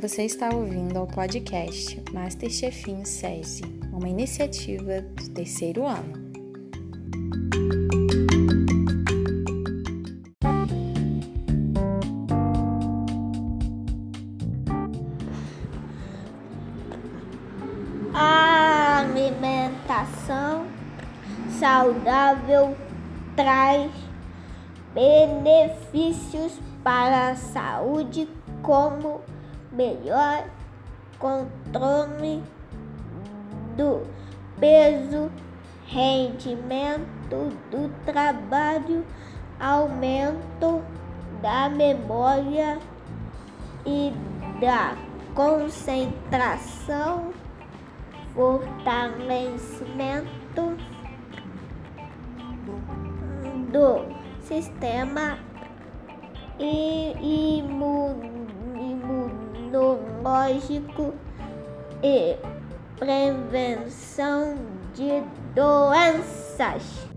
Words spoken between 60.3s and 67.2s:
imunológico e prevenção de doenças.